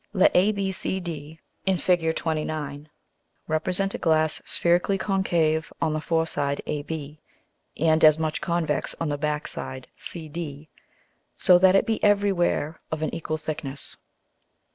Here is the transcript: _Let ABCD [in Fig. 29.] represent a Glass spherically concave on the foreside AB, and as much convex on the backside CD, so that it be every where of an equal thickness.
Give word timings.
_Let 0.13 0.33
ABCD 0.33 1.37
[in 1.67 1.77
Fig. 1.77 2.15
29.] 2.15 2.89
represent 3.47 3.93
a 3.93 3.99
Glass 3.99 4.41
spherically 4.45 4.97
concave 4.97 5.71
on 5.79 5.93
the 5.93 5.99
foreside 6.01 6.59
AB, 6.65 7.19
and 7.77 8.03
as 8.03 8.17
much 8.17 8.41
convex 8.41 8.95
on 8.99 9.09
the 9.09 9.17
backside 9.19 9.85
CD, 9.97 10.69
so 11.35 11.59
that 11.59 11.75
it 11.75 11.85
be 11.85 12.03
every 12.03 12.31
where 12.31 12.79
of 12.91 13.03
an 13.03 13.13
equal 13.13 13.37
thickness. 13.37 13.95